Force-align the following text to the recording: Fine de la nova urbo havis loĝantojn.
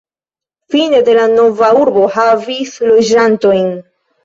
Fine 0.75 1.01
de 1.09 1.15
la 1.17 1.25
nova 1.33 1.69
urbo 1.83 2.07
havis 2.17 2.75
loĝantojn. 2.91 3.73